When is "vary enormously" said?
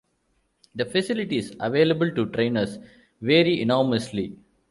3.21-4.35